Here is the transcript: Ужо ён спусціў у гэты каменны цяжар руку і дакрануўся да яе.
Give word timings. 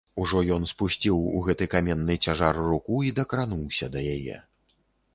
Ужо 0.21 0.39
ён 0.55 0.63
спусціў 0.71 1.19
у 1.41 1.43
гэты 1.49 1.69
каменны 1.75 2.15
цяжар 2.29 2.55
руку 2.71 2.95
і 3.11 3.15
дакрануўся 3.23 3.85
да 3.99 4.09
яе. 4.19 4.37